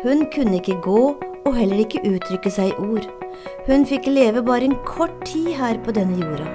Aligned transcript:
Hun 0.00 0.22
kunne 0.32 0.56
ikke 0.56 0.78
gå 0.80 1.00
og 1.44 1.52
heller 1.52 1.82
ikke 1.82 2.00
uttrykke 2.08 2.48
seg 2.48 2.70
i 2.72 2.76
ord. 2.80 3.04
Hun 3.66 3.82
fikk 3.84 4.06
leve 4.08 4.40
bare 4.46 4.64
en 4.64 4.78
kort 4.88 5.12
tid 5.28 5.50
her 5.58 5.76
på 5.84 5.92
denne 5.92 6.16
jorda. 6.16 6.46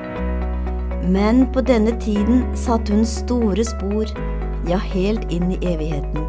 Men 1.13 1.43
på 1.53 1.61
denne 1.61 1.93
tiden 2.01 2.41
satte 2.57 2.95
hun 2.95 3.05
store 3.05 3.61
spor, 3.69 4.09
ja, 4.65 4.79
helt 4.81 5.29
inn 5.29 5.51
i 5.53 5.59
evigheten. 5.61 6.25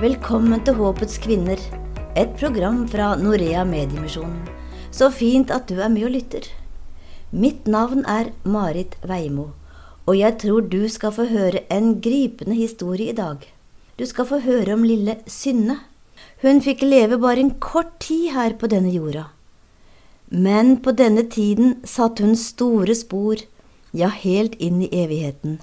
Velkommen 0.00 0.64
til 0.64 0.80
Håpets 0.80 1.20
kvinner, 1.20 1.60
et 2.16 2.32
program 2.40 2.86
fra 2.88 3.12
Norea 3.20 3.68
Mediemisjonen. 3.68 4.48
Så 4.88 5.12
fint 5.12 5.52
at 5.52 5.68
du 5.68 5.76
er 5.76 5.92
med 5.92 6.08
og 6.08 6.16
lytter. 6.16 6.48
Mitt 7.36 7.68
navn 7.68 8.08
er 8.08 8.32
Marit 8.48 8.96
Veimo, 9.04 9.50
og 10.06 10.14
jeg 10.14 10.38
tror 10.42 10.66
du 10.70 10.86
skal 10.88 11.12
få 11.14 11.26
høre 11.30 11.64
en 11.72 11.96
gripende 12.00 12.54
historie 12.54 13.10
i 13.10 13.16
dag. 13.16 13.42
Du 13.98 14.04
skal 14.06 14.28
få 14.28 14.38
høre 14.44 14.74
om 14.76 14.84
lille 14.86 15.18
Synne. 15.26 15.80
Hun 16.42 16.60
fikk 16.62 16.84
leve 16.86 17.18
bare 17.18 17.42
en 17.42 17.54
kort 17.60 17.98
tid 18.04 18.30
her 18.36 18.54
på 18.60 18.68
denne 18.70 18.92
jorda. 18.94 19.30
Men 20.28 20.76
på 20.82 20.92
denne 20.92 21.24
tiden 21.30 21.78
satte 21.86 22.24
hun 22.26 22.36
store 22.36 22.94
spor, 22.98 23.40
ja, 23.96 24.10
helt 24.10 24.54
inn 24.60 24.82
i 24.84 24.90
evigheten. 24.92 25.58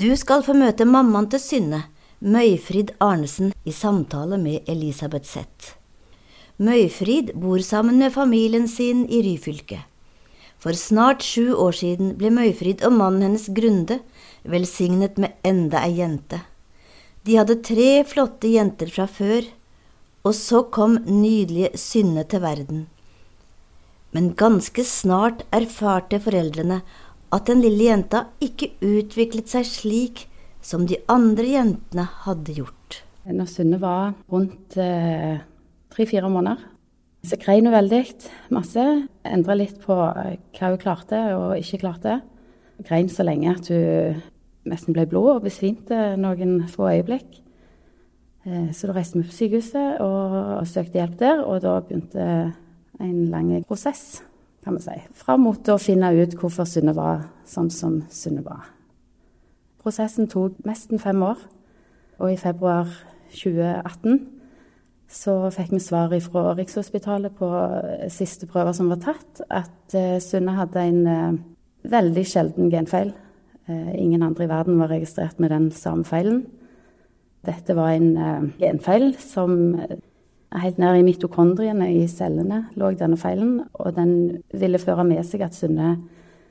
Du 0.00 0.12
skal 0.16 0.44
få 0.46 0.54
møte 0.56 0.86
mammaen 0.88 1.28
til 1.32 1.42
Synne, 1.42 1.82
Møyfrid 2.20 2.94
Arnesen, 3.00 3.52
i 3.64 3.72
samtale 3.72 4.38
med 4.40 4.68
Elisabeth 4.68 5.28
Zett. 5.28 5.74
Møyfrid 6.60 7.32
bor 7.40 7.60
sammen 7.64 7.98
med 7.98 8.12
familien 8.12 8.68
sin 8.68 9.06
i 9.08 9.22
Ryfylke. 9.24 9.82
For 10.60 10.76
snart 10.76 11.24
sju 11.24 11.54
år 11.56 11.72
siden 11.78 12.14
ble 12.20 12.28
Møyfrid 12.36 12.82
og 12.84 12.92
mannen 12.98 13.24
hennes 13.24 13.48
Grunde 13.56 14.02
velsignet 14.44 15.16
med 15.20 15.36
enda 15.46 15.80
ei 15.86 15.96
jente. 16.02 16.42
De 17.24 17.36
hadde 17.40 17.60
tre 17.64 18.02
flotte 18.08 18.48
jenter 18.52 18.92
fra 18.92 19.06
før, 19.08 19.46
og 20.24 20.34
så 20.36 20.62
kom 20.72 20.98
nydelige 21.06 21.72
Synne 21.80 22.26
til 22.28 22.42
verden. 22.44 22.82
Men 24.12 24.32
ganske 24.36 24.84
snart 24.84 25.46
erfarte 25.54 26.20
foreldrene 26.20 26.80
at 27.32 27.46
den 27.48 27.62
lille 27.64 27.86
jenta 27.86 28.24
ikke 28.42 28.72
utviklet 28.84 29.48
seg 29.52 29.68
slik 29.68 30.24
som 30.60 30.84
de 30.88 30.98
andre 31.08 31.46
jentene 31.54 32.04
hadde 32.26 32.56
gjort. 32.58 33.00
Når 33.24 33.48
Synne 33.48 33.78
var 33.80 34.12
rundt 34.32 34.76
eh, 34.80 35.40
tre-fire 35.94 36.28
måneder, 36.32 36.60
så 37.26 37.36
grein 37.40 37.68
hun 37.68 37.74
veldig 37.74 38.02
masse. 38.54 38.84
Endra 39.28 39.56
litt 39.58 39.80
på 39.82 39.96
eh, 40.08 40.38
hva 40.56 40.72
hun 40.72 40.80
klarte 40.80 41.20
og 41.36 41.58
ikke 41.58 41.82
klarte. 41.82 42.20
Grein 42.86 43.10
så 43.12 43.26
lenge 43.26 43.52
at 43.52 43.68
hun 43.68 44.22
nesten 44.70 44.96
ble 44.96 45.06
blå 45.08 45.26
og 45.34 45.44
besvimte 45.44 46.14
noen 46.20 46.62
få 46.70 46.88
øyeblikk. 46.94 47.42
Eh, 48.48 48.72
så 48.72 48.88
da 48.88 48.96
reiste 48.96 49.20
vi 49.20 49.28
på 49.28 49.36
sykehuset 49.36 50.00
og, 50.00 50.40
og 50.62 50.66
søkte 50.68 51.00
hjelp 51.00 51.18
der, 51.20 51.44
og 51.44 51.60
da 51.64 51.76
begynte 51.84 52.26
en 53.00 53.28
lang 53.32 53.52
prosess, 53.68 54.22
kan 54.64 54.76
vi 54.76 54.84
si. 54.84 54.96
Fram 55.16 55.44
mot 55.44 55.68
å 55.72 55.80
finne 55.80 56.12
ut 56.16 56.36
hvorfor 56.40 56.68
Sunne 56.68 56.96
var 56.96 57.26
sånn 57.48 57.70
som 57.72 58.02
Sunne 58.12 58.44
var. 58.44 58.72
Prosessen 59.80 60.28
tok 60.28 60.58
nesten 60.68 61.00
fem 61.00 61.20
år, 61.24 61.40
og 62.20 62.32
i 62.32 62.40
februar 62.40 62.88
2018 63.32 64.39
så 65.10 65.34
fikk 65.54 65.72
vi 65.74 65.80
svar 65.82 66.12
fra 66.22 66.52
Rikshospitalet 66.54 67.34
på 67.38 67.48
siste 68.14 68.46
prøver 68.50 68.76
som 68.76 68.90
var 68.92 69.00
tatt, 69.02 69.42
at 69.50 69.96
uh, 69.96 70.18
Sunne 70.22 70.54
hadde 70.54 70.84
en 70.86 71.00
uh, 71.06 71.40
veldig 71.90 72.24
sjelden 72.28 72.70
genfeil. 72.72 73.12
Ingen 73.70 74.24
andre 74.26 74.48
i 74.48 74.50
verden 74.50 74.80
var 74.80 74.88
registrert 74.90 75.38
med 75.38 75.52
den 75.52 75.68
samme 75.70 76.02
feilen. 76.02 76.40
Dette 77.46 77.76
var 77.78 77.92
en 77.94 78.48
genfeil 78.58 79.12
som 79.22 79.76
helt 80.58 80.80
ned 80.82 80.98
i 80.98 81.04
mitokondriene 81.06 81.86
i 81.94 82.00
cellene 82.10 82.64
lå 82.74 82.90
denne 82.98 83.20
feilen, 83.20 83.60
og 83.78 83.94
den 83.94 84.42
ville 84.50 84.82
føre 84.82 85.06
med 85.06 85.22
seg 85.28 85.46
at 85.46 85.54
Sunne 85.54 85.92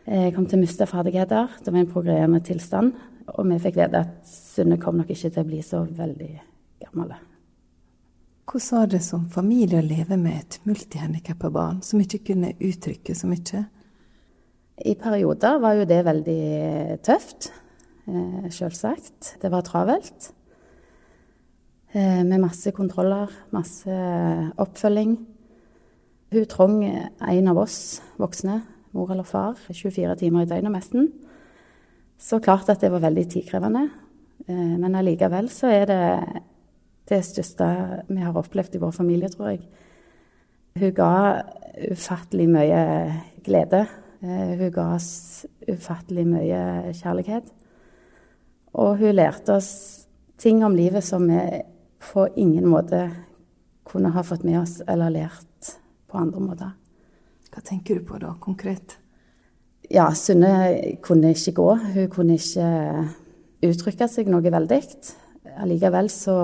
kom 0.08 0.48
til 0.48 0.62
å 0.62 0.64
miste 0.64 0.88
ferdigheter. 0.88 1.60
Det 1.60 1.74
var 1.74 1.84
en 1.84 1.92
progrerende 1.92 2.40
tilstand. 2.46 2.96
Og 3.36 3.50
vi 3.52 3.60
fikk 3.68 3.82
vite 3.82 4.06
at 4.06 4.30
Sunne 4.30 4.80
kom 4.82 5.02
nok 5.02 5.12
ikke 5.12 5.34
til 5.34 5.44
å 5.44 5.50
bli 5.50 5.66
så 5.66 5.84
veldig 5.84 6.36
gammel. 6.88 7.20
Hvordan 8.50 8.80
var 8.80 8.88
det 8.90 9.00
som 9.06 9.28
familie 9.30 9.78
å 9.78 9.86
leve 9.86 10.16
med 10.18 10.40
et 10.40 10.56
multihandikappa 10.66 11.52
barn 11.54 11.84
som 11.86 12.00
ikke 12.02 12.32
kunne 12.32 12.56
uttrykke 12.58 13.14
så 13.14 13.28
mye? 13.30 13.60
I 14.90 14.96
perioder 14.98 15.60
var 15.62 15.76
jo 15.78 15.86
det 15.86 16.00
veldig 16.08 16.98
tøft, 17.06 17.52
eh, 18.08 18.50
selvsagt. 18.50 19.36
Det 19.42 19.52
var 19.52 19.62
travelt. 19.62 20.32
Eh, 21.94 22.24
med 22.24 22.42
masse 22.42 22.72
kontroller, 22.72 23.30
masse 23.52 23.86
oppfølging. 24.58 25.28
Hun 26.32 26.46
trong 26.46 26.84
en 26.84 27.48
av 27.48 27.58
oss 27.58 28.02
voksne, 28.18 28.64
mor 28.94 29.12
eller 29.12 29.26
far, 29.26 29.58
24 29.70 30.16
timer 30.16 30.42
i 30.42 30.46
døgnet 30.46 30.72
nesten. 30.72 31.14
Så 32.18 32.42
klart 32.42 32.68
at 32.68 32.82
det 32.82 32.90
var 32.90 33.00
veldig 33.00 33.30
tidkrevende. 33.30 33.92
Eh, 34.48 34.78
men 34.80 34.96
allikevel 34.96 35.50
så 35.50 35.68
er 35.68 35.86
det 35.86 36.44
det 37.10 37.24
største 37.26 37.68
vi 38.10 38.20
har 38.22 38.38
opplevd 38.38 38.78
i 38.78 38.82
vår 38.82 38.94
familie, 38.96 39.30
tror 39.32 39.54
jeg. 39.54 39.64
Hun 40.80 40.94
ga 40.96 41.14
ufattelig 41.90 42.48
mye 42.52 42.84
glede. 43.46 43.86
Eh, 44.22 44.54
hun 44.60 44.72
ga 44.76 44.86
oss 44.96 45.46
ufattelig 45.70 46.28
mye 46.28 46.94
kjærlighet. 46.94 47.50
Og 48.80 49.00
hun 49.02 49.16
lærte 49.16 49.58
oss 49.58 49.72
ting 50.40 50.64
om 50.66 50.76
livet 50.78 51.04
som 51.04 51.26
vi 51.28 51.42
på 52.12 52.28
ingen 52.38 52.68
måte 52.70 53.10
kunne 53.90 54.14
ha 54.14 54.24
fått 54.24 54.46
med 54.46 54.62
oss 54.62 54.80
eller 54.88 55.12
lært 55.12 55.74
på 56.10 56.20
andre 56.20 56.42
måter. 56.44 56.76
Hva 57.50 57.64
tenker 57.66 57.98
du 57.98 58.06
på 58.06 58.20
da, 58.22 58.36
konkret? 58.42 59.00
Ja, 59.90 60.12
Sunne 60.14 60.98
kunne 61.02 61.34
ikke 61.34 61.56
gå. 61.58 61.70
Hun 61.96 62.12
kunne 62.14 62.38
ikke 62.38 62.68
uttrykke 63.66 64.08
seg 64.08 64.30
noe 64.30 64.46
veldig. 64.46 64.84
Allikevel 65.60 66.12
så 66.14 66.38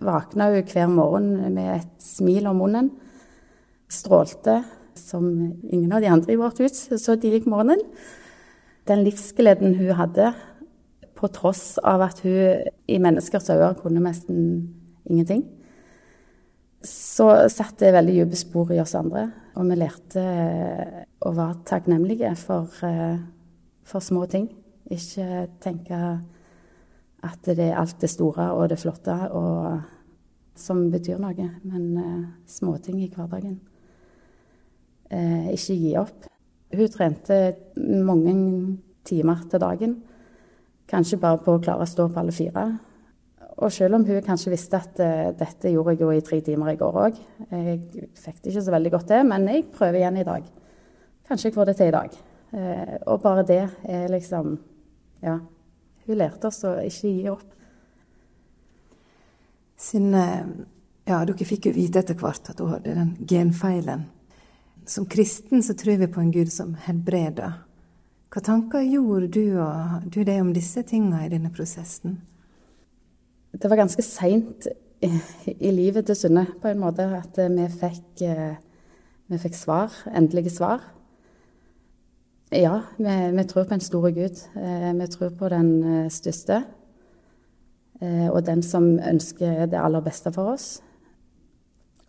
våkna 0.00 0.50
hun 0.52 0.70
hver 0.70 0.88
morgen 0.90 1.54
med 1.54 1.74
et 1.80 1.92
smil 2.02 2.46
om 2.50 2.62
munnen. 2.62 2.90
Strålte 3.92 4.62
som 4.96 5.26
ingen 5.68 5.92
av 5.92 6.00
de 6.00 6.10
andre 6.12 6.32
i 6.32 6.40
vårt 6.40 6.60
hus 6.62 6.88
så 6.96 7.16
tidlig 7.16 7.44
på 7.44 7.52
morgenen. 7.52 7.82
Den 8.88 9.04
livsgleden 9.04 9.76
hun 9.78 9.94
hadde, 9.98 10.32
på 11.14 11.28
tross 11.30 11.76
av 11.78 12.02
at 12.02 12.24
hun 12.24 12.64
i 12.90 12.96
menneskers 12.98 13.50
øyne 13.52 13.74
kunne 13.78 14.02
nesten 14.02 14.40
ingenting 15.06 15.44
så 16.86 17.28
satte 17.50 17.86
det 17.86 17.94
veldig 17.94 18.14
dype 18.22 18.38
spor 18.38 18.72
i 18.74 18.80
oss 18.82 18.94
andre. 18.98 19.28
Og 19.58 19.68
vi 19.70 19.78
lærte 19.78 20.22
eh, 20.22 21.02
å 21.22 21.32
være 21.36 21.62
takknemlige 21.68 22.32
for, 22.40 22.70
eh, 22.86 23.18
for, 23.86 24.02
små 24.02 24.26
ting. 24.30 24.48
Ikke 24.90 25.46
tenke 25.62 26.00
at 27.22 27.46
det 27.46 27.68
er 27.70 27.78
alt 27.78 28.00
det 28.02 28.10
store 28.10 28.48
og 28.56 28.68
det 28.72 28.78
flotte 28.82 29.14
og, 29.30 29.82
som 30.58 30.84
betyr 30.92 31.20
noe, 31.22 31.48
men 31.64 31.84
uh, 31.96 32.24
småting 32.50 33.00
i 33.02 33.10
hverdagen. 33.12 33.58
Uh, 35.12 35.52
ikke 35.54 35.76
gi 35.78 35.92
opp. 36.00 36.26
Hun 36.72 36.90
trente 36.92 37.38
mange 37.76 38.34
timer 39.06 39.44
til 39.50 39.62
dagen. 39.62 39.94
Kanskje 40.88 41.20
bare 41.20 41.40
på 41.44 41.56
å 41.56 41.62
klare 41.62 41.86
å 41.86 41.88
stå 41.88 42.08
på 42.10 42.20
alle 42.20 42.34
fire. 42.34 42.66
Og 43.62 43.70
selv 43.72 43.98
om 43.98 44.04
hun 44.08 44.24
kanskje 44.24 44.52
visste 44.52 44.82
at 44.82 44.98
uh, 44.98 45.30
dette 45.38 45.70
gjorde 45.70 45.94
jeg 45.94 46.02
jo 46.02 46.10
i 46.16 46.26
tre 46.26 46.42
timer 46.44 46.74
i 46.74 46.80
går 46.80 47.00
òg, 47.06 47.22
jeg 47.52 48.10
fikk 48.18 48.42
det 48.42 48.52
ikke 48.52 48.66
så 48.66 48.76
veldig 48.76 48.94
godt 48.96 49.10
til, 49.14 49.24
men 49.30 49.48
jeg 49.52 49.70
prøver 49.72 50.02
igjen 50.02 50.20
i 50.20 50.28
dag. 50.28 50.52
Kanskje 51.28 51.52
jeg 51.52 51.56
får 51.56 51.70
det 51.70 51.78
til 51.78 51.92
i 51.92 51.96
dag. 51.96 52.20
Og 53.08 53.22
bare 53.22 53.46
det 53.48 53.62
er 53.88 54.10
liksom 54.12 54.58
Ja. 55.22 55.38
Hun 56.06 56.18
lærte 56.18 56.48
oss 56.48 56.62
å 56.66 56.76
ikke 56.82 57.10
gi 57.12 57.28
opp. 57.30 57.48
Siden 59.82 60.14
ja, 60.14 61.20
dere 61.26 61.46
fikk 61.46 61.68
jo 61.68 61.74
vite 61.76 62.02
etter 62.02 62.18
hvert 62.18 62.50
at 62.52 62.60
hun 62.62 62.74
hadde 62.74 62.96
den 62.98 63.14
genfeilen. 63.28 64.06
Som 64.86 65.06
kristen 65.10 65.62
så 65.62 65.74
tror 65.78 66.00
vi 66.00 66.10
på 66.10 66.22
en 66.22 66.34
Gud 66.34 66.50
som 66.52 66.74
helbreder. 66.86 67.60
Hva 68.32 68.40
tanker 68.42 68.82
gjorde 68.86 69.28
du 69.34 69.58
og 69.60 70.06
du 70.08 70.22
deg 70.24 70.40
om 70.40 70.52
disse 70.54 70.82
tingene 70.88 71.26
i 71.26 71.32
denne 71.32 71.52
prosessen? 71.54 72.20
det 73.52 73.68
var 73.68 73.82
ganske 73.82 74.02
seint 74.04 74.66
i, 75.04 75.10
i, 75.52 75.70
livet 75.74 76.06
til 76.08 76.16
Sunne 76.16 76.46
på 76.62 76.70
en 76.70 76.80
måte 76.80 77.04
at 77.18 77.36
vi 77.36 77.66
fikk, 77.68 78.22
eh, 78.24 78.54
vi 79.28 79.40
fikk 79.42 79.58
svar, 79.58 79.92
endelige 80.08 80.54
svar. 80.54 80.80
Ja, 82.52 82.82
vi, 82.98 83.30
vi, 83.36 83.44
tror 83.44 83.64
på 83.64 83.74
en 83.74 83.80
stor 83.80 84.10
Gud. 84.10 84.40
Eh, 84.56 84.92
vi 84.94 85.06
tror 85.06 85.30
på 85.30 85.48
den 85.48 85.84
eh, 85.84 86.10
største. 86.10 86.64
Og 88.02 88.42
den 88.46 88.62
som 88.66 88.98
ønsker 88.98 89.66
det 89.70 89.78
aller 89.78 90.00
beste 90.02 90.32
for 90.34 90.50
oss. 90.52 90.82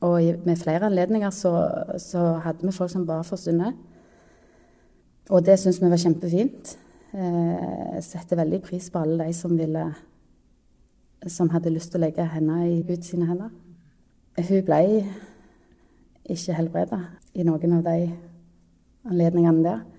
Og 0.01 0.39
med 0.45 0.57
flere 0.57 0.87
anledninger 0.87 1.29
så, 1.29 1.51
så 2.01 2.23
hadde 2.41 2.65
vi 2.65 2.73
folk 2.73 2.89
som 2.89 3.05
ba 3.05 3.19
for 3.21 3.37
Sunne. 3.37 3.75
Og 5.29 5.45
det 5.45 5.59
syns 5.61 5.77
vi 5.83 5.91
var 5.91 6.01
kjempefint. 6.01 6.73
Jeg 7.13 8.03
setter 8.07 8.41
veldig 8.41 8.61
pris 8.65 8.89
på 8.89 9.03
alle 9.05 9.27
de 9.27 9.37
som 9.37 9.53
ville 9.57 9.85
Som 11.27 11.53
hadde 11.53 11.69
lyst 11.69 11.91
til 11.91 12.01
å 12.01 12.07
legge 12.07 12.25
henne 12.25 12.57
i 12.71 12.81
Guds 12.81 13.13
sine 13.13 13.29
hender. 13.29 13.53
Hun 14.49 14.65
ble 14.65 14.81
ikke 16.25 16.57
helbreda 16.57 17.03
i 17.37 17.45
noen 17.45 17.77
av 17.77 17.85
de 17.85 18.11
anledningene 19.05 19.63
der. 19.63 19.92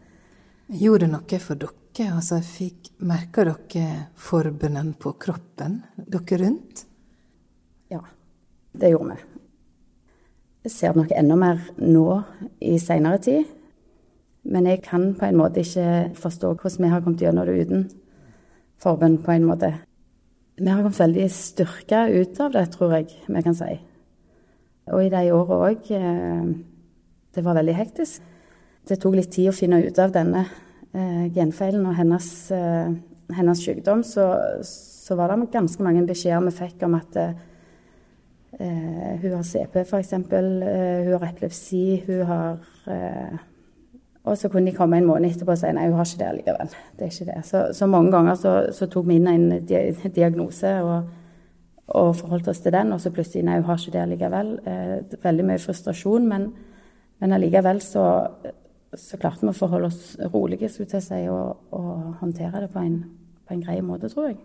Gjorde 0.72 1.04
det 1.04 1.12
noe 1.12 1.38
for 1.42 1.60
dere? 1.60 2.08
Altså, 2.08 2.40
fikk, 2.40 2.94
Merka 3.04 3.44
dere 3.44 4.08
forbønnen 4.16 4.94
på 4.98 5.12
kroppen, 5.20 5.82
dere 5.96 6.38
rundt? 6.40 6.86
Ja, 7.92 8.00
det 8.72 8.94
gjorde 8.94 9.14
vi. 9.14 9.28
Jeg 10.64 10.72
ser 10.72 10.94
det 10.94 11.02
nok 11.02 11.12
enda 11.12 11.36
mer 11.36 11.60
nå 11.76 12.06
i 12.64 12.78
seinere 12.80 13.20
tid. 13.20 13.44
Men 14.48 14.66
jeg 14.68 14.80
kan 14.84 15.10
på 15.16 15.28
en 15.28 15.36
måte 15.36 15.60
ikke 15.60 16.14
forstå 16.16 16.54
hvordan 16.54 16.84
vi 16.84 16.92
har 16.92 17.04
kommet 17.04 17.20
gjennom 17.20 17.46
det 17.48 17.64
uten 17.64 17.86
forbønn, 18.80 19.20
på 19.20 19.36
en 19.36 19.48
måte. 19.48 19.74
Vi 20.56 20.68
har 20.68 20.80
kommet 20.80 21.00
veldig 21.00 21.28
styrka 21.32 22.06
ut 22.08 22.40
av 22.40 22.52
det, 22.56 22.68
tror 22.72 22.96
jeg 22.96 23.12
vi 23.28 23.42
kan 23.44 23.56
si. 23.56 23.74
Og 24.92 25.04
i 25.04 25.12
de 25.12 25.26
åra 25.32 25.60
òg. 25.68 25.90
Eh, 25.92 26.54
det 27.34 27.42
var 27.44 27.56
veldig 27.58 27.74
hektisk. 27.74 28.22
Det 28.84 28.98
tok 29.00 29.16
litt 29.16 29.32
tid 29.32 29.48
å 29.48 29.56
finne 29.56 29.80
ut 29.80 29.98
av 30.02 30.12
denne 30.12 30.44
eh, 30.92 31.24
genfeilen 31.32 31.86
og 31.88 31.96
hennes, 31.96 32.28
eh, 32.52 32.92
hennes 33.32 33.62
sykdom. 33.64 34.04
Så, 34.04 34.26
så, 34.68 35.16
var 35.16 35.32
det 35.32 35.48
ganske 35.54 35.84
mange 35.84 36.04
beskjeder 36.08 36.44
vi 36.44 36.52
fikk 36.58 36.84
om 36.84 36.98
at 36.98 37.16
eh, 37.22 37.32
hun 38.60 39.32
har 39.38 39.48
CP, 39.48 39.80
f.eks. 39.86 40.12
Eh, 40.12 41.08
hun 41.08 41.16
har 41.16 41.26
epilepsi. 41.30 41.84
Hun 42.04 42.22
har 42.28 42.60
eh, 42.92 43.42
og 44.24 44.38
så 44.40 44.48
kunne 44.48 44.70
de 44.70 44.76
komme 44.76 44.96
en 44.96 45.08
måned 45.08 45.28
etterpå 45.28 45.52
og 45.52 45.60
si 45.60 45.70
nei, 45.76 45.84
hun 45.90 45.98
har 45.98 46.08
ikke 46.08 46.22
det 46.22 46.30
likevel. 46.38 46.76
Det 46.96 47.04
er 47.04 47.12
ikke 47.12 47.26
det. 47.28 47.40
Så, 47.44 47.60
så 47.76 47.88
mange 47.88 48.12
ganger 48.14 48.38
så, 48.40 48.52
så, 48.72 48.88
tok 48.88 49.08
vi 49.10 49.18
inn 49.20 49.28
en 49.28 49.50
diagnose 49.68 50.70
og, 50.80 51.10
og, 51.92 52.14
forholdt 52.16 52.48
oss 52.48 52.62
til 52.64 52.72
den, 52.72 52.94
og 52.96 53.02
så 53.04 53.12
plutselig 53.12 53.44
nei, 53.44 53.58
hun 53.60 53.68
har 53.68 53.80
ikke 53.80 53.96
det 53.98 54.06
likevel. 54.14 54.54
Eh, 54.64 55.18
veldig 55.24 55.48
mye 55.50 55.60
frustrasjon, 55.60 56.28
men, 56.30 56.46
men 57.20 57.36
allikevel 57.36 57.82
så, 57.84 58.06
så, 59.00 59.18
klarte 59.20 59.46
vi 59.46 59.52
å 59.52 59.56
forholde 59.56 59.90
oss 59.90 60.14
rolige 60.32 60.70
skulle 60.72 60.98
jeg 60.98 61.06
si, 61.06 61.20
og, 61.32 61.64
og, 61.74 62.14
håndtere 62.20 62.64
det 62.64 62.70
på 62.74 62.82
en, 62.82 63.00
på 63.46 63.56
en 63.56 63.64
grei 63.64 63.78
måte, 63.84 64.10
tror 64.12 64.30
jeg. 64.32 64.38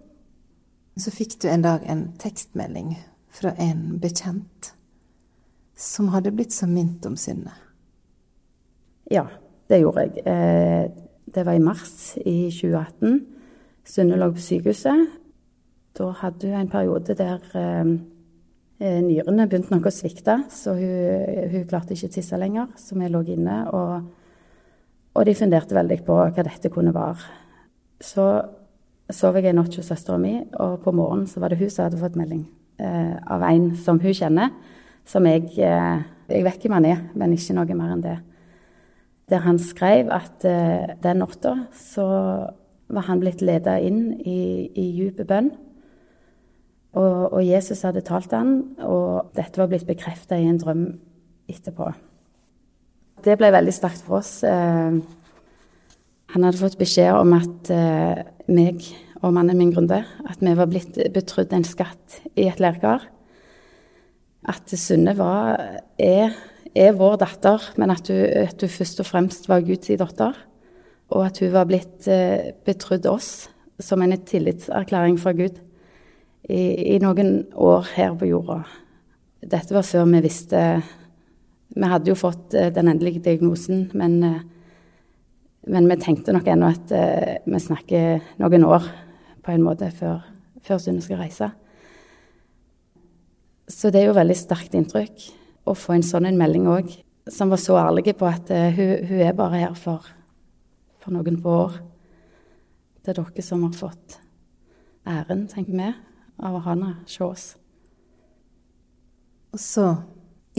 Så 0.99 1.13
fikk 1.15 1.37
du 1.43 1.47
en 1.49 1.63
dag 1.63 1.85
en 1.87 2.09
tekstmelding 2.19 2.95
fra 3.33 3.53
en 3.61 3.99
bekjent 4.01 4.73
som 5.79 6.09
hadde 6.11 6.33
blitt 6.35 6.51
så 6.51 6.67
minnet 6.67 7.05
om 7.07 7.15
sinnet. 7.19 7.55
Ja. 9.09 9.27
Det 9.69 9.83
gjorde 9.83 10.01
jeg. 10.01 10.23
Eh, 10.25 10.89
det 11.29 11.45
var 11.45 11.53
i 11.53 11.61
mars 11.61 12.15
i 12.17 12.49
2018. 12.49 13.19
Sunne 13.85 14.17
lå 14.17 14.31
på 14.33 14.41
sykehuset. 14.41 15.03
Da 15.97 16.07
hadde 16.23 16.49
hun 16.49 16.63
en 16.63 16.71
periode 16.71 17.13
der 17.17 17.43
eh, 17.53 17.91
eh, 18.81 18.97
nyrene 19.05 19.45
begynte 19.45 19.75
nok 19.75 19.89
å 19.91 19.93
svikte, 19.93 20.39
så 20.49 20.73
hun, 20.79 21.51
hun 21.53 21.67
klarte 21.69 21.93
ikke 21.93 22.09
å 22.09 22.15
tisse 22.17 22.39
lenger. 22.41 22.71
Så 22.81 22.97
vi 22.97 23.11
lå 23.13 23.21
inne, 23.29 23.59
og, 23.69 24.09
og, 25.15 25.25
de 25.25 25.35
funderte 25.35 25.75
veldig 25.75 25.99
på 26.07 26.15
hva 26.15 26.45
dette 26.45 26.71
kunne 26.71 26.93
være. 26.95 27.27
Så 27.99 28.25
sov 29.11 29.35
jeg 29.39 29.49
en 29.49 29.59
natt 29.59 29.75
hos 29.75 29.89
søstera 29.89 30.19
mi, 30.21 30.37
og 30.61 30.79
på 30.83 30.93
morgenen 30.95 31.27
så 31.27 31.41
var 31.41 31.51
det 31.51 31.59
hun 31.59 31.71
som 31.73 31.87
hadde 31.87 31.99
fått 32.01 32.17
melding 32.19 32.45
eh, 32.79 33.15
av 33.27 33.43
en 33.49 33.71
som 33.79 33.99
hun 33.99 34.15
kjenner, 34.15 34.53
som 35.05 35.25
jeg 35.27 35.51
eh, 35.57 36.07
Jeg 36.29 36.45
vet 36.45 36.61
hvem 36.61 36.75
han 36.75 36.85
er, 36.85 36.99
men 37.17 37.31
ikke 37.33 37.55
noe 37.57 37.73
mer 37.73 37.89
enn 37.95 38.03
det 38.03 38.19
der 39.29 39.45
han 39.45 39.59
skrev 39.61 40.09
at 40.13 40.45
eh, 40.47 40.95
den 41.03 41.21
natta 41.21 41.55
så 41.77 42.05
var 42.89 43.05
han 43.05 43.21
blitt 43.21 43.43
leda 43.45 43.77
inn 43.81 44.13
i, 44.25 44.69
i 44.73 44.85
djup 44.97 45.21
bønn. 45.29 45.51
Og, 46.97 47.33
og, 47.33 47.41
Jesus 47.45 47.83
hadde 47.85 48.01
talt 48.01 48.33
han, 48.33 48.73
og 48.81 49.29
dette 49.37 49.61
var 49.61 49.69
blitt 49.69 49.85
bekrefta 49.85 50.39
i 50.39 50.47
en 50.49 50.57
drøm 50.57 50.85
etterpå. 51.49 51.91
Det 53.25 53.37
ble 53.39 53.51
veldig 53.53 53.75
sterkt 53.75 54.05
for 54.05 54.19
oss. 54.21 54.39
Uh, 54.43 54.99
han 56.29 56.45
hadde 56.45 56.61
fått 56.61 56.79
beskjed 56.79 57.13
om 57.17 57.33
at 57.37 57.71
uh, 57.73 58.21
meg 58.51 58.85
og 59.19 59.33
mannen 59.35 59.57
min 59.59 59.73
Grunde 59.75 60.03
at 60.29 60.43
vi 60.43 60.53
var 60.55 60.69
blitt 60.71 60.95
betrodd 61.13 61.51
en 61.55 61.67
skatt 61.67 62.21
i 62.39 62.47
et 62.47 62.61
leirgard. 62.63 63.03
At 64.47 64.71
Sunne 64.79 65.17
var, 65.17 65.59
er 65.99 66.37
er 66.77 66.93
vår 66.97 67.17
datter, 67.21 67.63
men 67.77 67.93
at 67.93 68.09
hun, 68.11 68.19
at 68.45 68.61
hun 68.61 68.71
først 68.71 69.01
og 69.01 69.09
fremst 69.09 69.49
var 69.49 69.65
Guds 69.65 69.89
datter. 69.99 70.37
Og 71.09 71.25
at 71.25 71.39
hun 71.41 71.53
var 71.53 71.65
blitt 71.69 72.07
eh, 72.07 72.51
betrodd 72.65 73.07
oss 73.09 73.49
som 73.81 74.01
en 74.03 74.13
tillitserklæring 74.13 75.17
fra 75.19 75.33
Gud 75.33 75.57
i, 76.49 76.93
i, 76.93 76.99
noen 77.01 77.47
år 77.55 77.87
her 77.95 78.13
på 78.17 78.29
jorda. 78.29 78.61
Dette 79.41 79.73
var 79.73 79.87
før 79.87 80.05
vi 80.11 80.21
visste 80.21 80.61
Vi 81.79 81.87
hadde 81.87 82.11
jo 82.11 82.17
fått 82.19 82.53
eh, 82.57 82.71
den 82.75 82.89
endelige 82.91 83.21
diagnosen, 83.23 83.85
men, 83.95 84.17
eh, 84.23 84.41
men 85.71 85.87
vi 85.87 85.95
tenkte 86.01 86.33
nok 86.35 86.47
ennå 86.51 86.73
at 86.73 86.91
eh, 86.91 87.37
vi 87.45 87.61
snakker 87.63 88.25
noen 88.41 88.65
år 88.67 88.87
på 89.45 89.53
en 89.53 89.63
måte 89.63 89.87
før, 89.95 90.25
før 90.65 90.81
Sunne 90.83 91.03
skal 91.05 91.21
reise. 91.21 91.47
Så 93.69 93.93
det 93.93 94.01
er 94.01 94.09
jo 94.09 94.17
veldig 94.17 94.35
sterkt 94.35 94.75
inntrykk 94.75 95.29
å 95.69 95.77
få 95.77 95.95
en 95.95 96.03
sånn 96.03 96.27
en 96.27 96.39
melding 96.39 96.67
òg, 96.67 96.91
som 97.31 97.51
var 97.53 97.61
så 97.61 97.77
ærlig 97.79 98.15
på 98.17 98.25
at 98.25 98.49
uh, 98.49 98.71
hun, 98.73 99.05
hun, 99.05 99.19
er 99.21 99.35
bare 99.37 99.59
her 99.61 99.75
for, 99.77 100.07
for, 100.97 101.13
noen 101.13 101.37
få 101.39 101.55
år. 101.67 101.75
Det 103.05 103.13
er 103.13 103.19
dere 103.21 103.45
som 103.45 103.61
har 103.67 103.75
fått 103.77 104.17
æren, 105.05 105.45
tenker 105.51 105.77
vi, 105.77 105.91
av 106.41 106.57
å 106.57 106.63
ha 106.65 106.73
henne 106.73 106.95
hos 107.03 107.19
oss. 107.21 107.45
Og 109.53 109.61
så, 109.61 109.85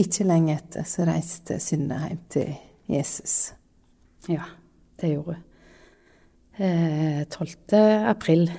ikke 0.01 0.25
lenge 0.27 0.55
etter, 0.57 0.85
så 0.87 1.05
reiste 1.07 1.59
Synne 1.61 1.99
hjem 2.07 2.21
til 2.33 2.51
Jesus. 2.91 3.53
Ja, 4.29 4.43
det 5.01 5.13
gjorde 5.13 5.37
hun. 5.37 5.47
Eh, 6.61 7.23
12. 7.31 7.55
april 8.09 8.51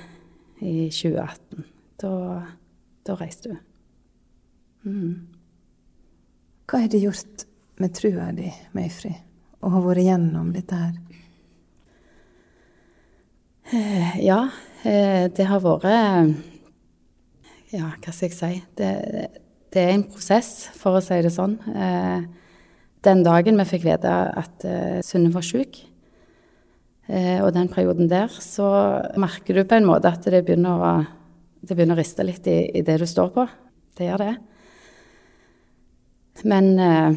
i 0.60 0.88
2018. 0.90 1.64
Da, 2.02 2.14
da 3.06 3.16
reiste 3.20 3.52
hun. 3.52 3.60
Mm. 4.82 5.12
Hva 6.66 6.80
har 6.82 6.90
det 6.90 7.02
gjort 7.02 7.44
med 7.82 7.94
trua 7.94 8.30
di, 8.34 8.48
Møyfri, 8.74 9.12
å 9.62 9.70
ha 9.74 9.82
vært 9.84 10.06
gjennom 10.06 10.50
dette 10.54 10.78
her? 10.78 10.96
Eh, 13.72 14.16
ja, 14.24 14.40
eh, 14.82 15.28
det 15.32 15.46
har 15.48 15.62
vært 15.64 15.86
Ja, 17.72 17.92
hva 17.94 18.12
skal 18.12 18.28
jeg 18.28 18.36
si? 18.36 18.64
Det, 18.76 18.90
det, 19.72 19.82
er 19.82 19.94
en 19.94 20.04
prosess, 20.04 20.68
for 20.78 20.98
å 20.98 21.02
si 21.04 21.18
det 21.24 21.32
sånn. 21.34 21.56
Eh, 21.72 22.28
den 23.02 23.24
dagen 23.26 23.58
vi 23.58 23.66
fikk 23.66 23.88
vite 23.88 24.12
at 24.38 24.62
Sunne 25.02 25.32
var 25.34 25.42
syk, 25.42 25.80
og 27.10 27.48
den 27.52 27.66
perioden 27.68 28.06
der, 28.06 28.30
så 28.30 28.68
merker 29.18 29.58
du 29.58 29.64
på 29.66 29.74
en 29.74 29.88
måte 29.88 30.12
at 30.14 30.22
det 30.30 30.44
begynner 30.46 30.78
å, 30.78 30.92
det 31.66 31.74
begynner 31.74 31.98
å 31.98 32.00
riste 32.00 32.22
litt 32.22 32.46
i, 32.46 32.60
i 32.78 32.84
det 32.86 33.00
du 33.02 33.04
står 33.10 33.32
på. 33.34 33.48
Det 33.98 34.06
gjør 34.06 34.22
det. 34.22 34.36
Men 36.42 36.78
eh, 36.78 37.12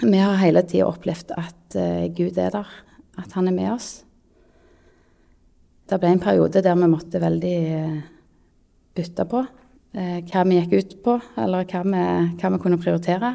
vi 0.00 0.18
har 0.18 0.38
hele 0.40 0.62
tida 0.64 0.86
opplevd 0.88 1.34
at 1.36 1.76
eh, 1.76 2.06
Gud 2.14 2.38
er 2.40 2.54
der, 2.54 2.68
at 3.20 3.34
han 3.36 3.50
er 3.50 3.56
med 3.56 3.72
oss. 3.74 3.90
Det 5.88 5.98
ble 6.00 6.14
en 6.14 6.22
periode 6.22 6.62
der 6.64 6.78
vi 6.78 6.88
måtte 6.88 7.20
veldig 7.20 7.56
eh, 7.76 7.98
bytte 8.96 9.26
på 9.28 9.42
eh, 9.42 9.61
hva 9.92 10.42
vi 10.48 10.56
gikk 10.56 10.72
ut 10.72 10.92
på, 11.04 11.14
eller 11.36 11.66
hva 11.68 11.82
vi, 11.84 12.04
hva 12.40 12.50
vi 12.54 12.60
kunne 12.62 12.80
prioritere. 12.80 13.34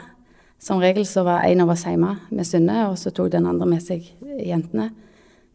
Som 0.60 0.80
regel 0.82 1.06
så 1.06 1.22
var 1.24 1.46
en 1.46 1.62
av 1.62 1.70
oss 1.70 1.86
hjemme 1.86 2.16
med 2.34 2.48
Synne, 2.50 2.88
og 2.90 2.98
så 2.98 3.12
tok 3.14 3.30
den 3.36 3.46
andre 3.46 3.68
med 3.70 3.84
seg 3.86 4.08
jentene. 4.42 4.90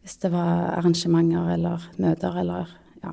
Hvis 0.03 0.15
det 0.23 0.31
var 0.31 0.77
arrangementer 0.77 1.49
eller 1.55 1.83
møter 1.99 2.39
eller 2.39 2.71
ja. 3.03 3.11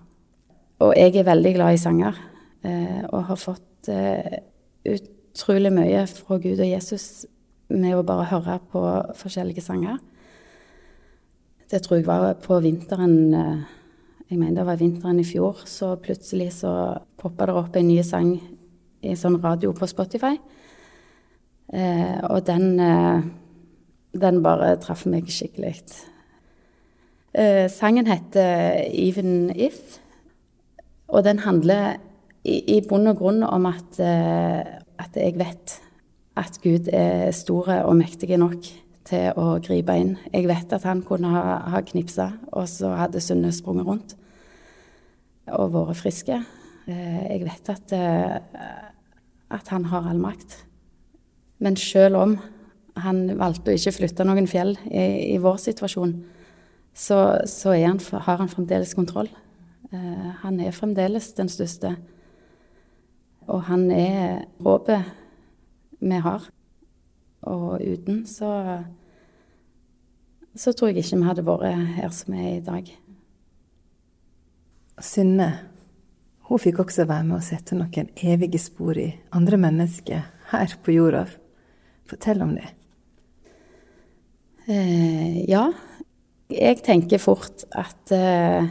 Og 0.87 0.95
jeg 0.99 1.17
er 1.19 1.27
veldig 1.27 1.53
glad 1.55 1.75
i 1.75 1.83
sanger, 1.83 2.21
eh, 2.63 3.03
og 3.11 3.27
har 3.31 3.39
fått 3.39 3.91
eh, 3.91 4.39
utrolig 4.87 5.75
mye 5.75 6.07
fra 6.11 6.39
Gud 6.43 6.63
og 6.63 6.71
Jesus 6.71 7.27
med 7.71 7.95
å 7.95 8.07
bare 8.07 8.31
høre 8.31 8.59
på 8.71 8.85
forskjellige 9.19 9.63
sanger. 9.63 9.99
Det 11.71 11.83
tror 11.83 12.01
jeg 12.01 12.07
var 12.07 12.39
på 12.43 12.59
vinteren 12.63 13.35
eh, 13.35 13.69
Jeg 14.31 14.39
mener 14.39 14.61
det 14.61 14.67
var 14.69 14.79
vinteren 14.79 15.19
i 15.19 15.27
fjor. 15.27 15.65
Så 15.67 15.97
plutselig 15.99 16.53
så 16.61 16.71
poppa 17.19 17.49
det 17.51 17.55
opp 17.59 17.75
en 17.77 17.89
ny 17.89 17.99
sang 18.07 18.37
i 19.03 19.15
sånn 19.19 19.41
radio 19.43 19.73
på 19.75 19.89
Spotify. 19.91 20.37
Eh, 21.75 22.19
og 22.31 22.45
den, 22.47 22.79
eh, 22.79 23.25
den 24.15 24.39
bare 24.43 24.77
traff 24.79 25.03
meg 25.07 25.27
skikkelig. 25.27 25.83
Eh, 27.35 27.67
sangen 27.69 28.07
heter 28.07 28.87
'Even 28.87 29.51
If', 29.51 29.99
og 31.09 31.25
den 31.25 31.39
handler 31.39 31.97
i, 32.45 32.77
i 32.77 32.81
bunn 32.81 33.07
og 33.09 33.17
grunn 33.17 33.43
om 33.43 33.67
at, 33.67 33.99
eh, 33.99 34.65
at 34.99 35.17
jeg 35.17 35.39
vet 35.39 35.81
at 36.37 36.59
Gud 36.63 36.89
er 36.93 37.33
stor 37.33 37.69
og 37.69 37.97
mektig 37.97 38.39
nok 38.39 38.63
til 39.05 39.33
å 39.37 39.59
gripe 39.59 39.97
inn. 39.99 40.19
Jeg 40.33 40.47
vet 40.47 40.73
at 40.73 40.83
han 40.83 41.03
kunne 41.03 41.29
ha, 41.29 41.59
ha 41.59 41.81
knipsa, 41.81 42.33
og 42.53 42.69
så 42.69 42.95
hadde 42.95 43.21
Sunne 43.21 43.53
sprunget 43.53 43.87
rundt 43.87 44.20
og 45.57 45.75
vært 45.75 46.01
friske. 46.01 46.41
Eh, 46.91 47.21
jeg 47.31 47.45
vet 47.47 47.71
at, 47.73 47.93
eh, 47.93 48.37
at 49.51 49.69
han 49.69 49.87
har 49.91 50.09
all 50.11 50.21
makt. 50.21 50.65
Men 51.59 51.77
selv 51.77 52.17
om 52.17 52.39
han 52.97 53.39
valgte 53.39 53.73
å 53.73 53.79
ikke 53.79 53.97
flytte 53.99 54.27
noen 54.27 54.49
fjell 54.51 54.77
i, 54.91 55.35
i 55.35 55.39
vår 55.41 55.59
situasjon, 55.63 56.15
så, 56.95 57.19
så 57.47 57.75
han, 57.77 58.01
har 58.01 58.41
han 58.43 58.51
fremdeles 58.51 58.95
kontroll. 58.99 59.31
Eh, 59.93 60.31
han 60.43 60.61
er 60.61 60.75
fremdeles 60.75 61.33
den 61.39 61.49
største. 61.53 61.95
Og 63.51 63.63
han 63.71 63.91
er 63.91 64.47
håpet 64.63 65.13
vi 66.01 66.23
har. 66.25 66.49
Og 67.51 67.81
uten 67.81 68.25
så 68.29 68.51
så 70.55 70.73
tror 70.73 70.91
jeg 70.91 71.05
ikke 71.05 71.21
vi 71.21 71.29
hadde 71.29 71.47
vært 71.47 71.95
her 71.95 72.11
som 72.15 72.35
vi 72.35 72.43
er 72.43 72.57
i 72.59 72.65
dag. 72.65 72.89
Synne, 75.01 75.51
hun 76.49 76.61
fikk 76.61 76.83
også 76.83 77.07
være 77.09 77.27
med 77.29 77.39
å 77.39 77.45
sette 77.45 77.77
noen 77.79 78.11
evige 78.17 78.59
spor 78.61 78.99
i 78.99 79.09
andre 79.37 79.59
mennesker 79.61 80.27
her 80.51 80.75
på 80.85 80.97
jorda. 80.97 81.25
Fortell 82.11 82.43
om 82.43 82.57
det. 82.57 82.67
Eh, 84.67 85.45
ja. 85.49 85.71
Jeg 86.51 86.83
tenker 86.83 87.23
fort 87.23 87.65
at, 87.71 88.11
eh, 88.11 88.67